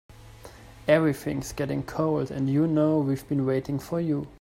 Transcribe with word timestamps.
Everything's 0.87 1.51
getting 1.53 1.83
cold 1.83 2.31
and 2.31 2.49
you 2.49 2.65
know 2.65 2.97
we've 2.97 3.27
been 3.29 3.45
waiting 3.45 3.77
for 3.77 3.99
you. 4.01 4.25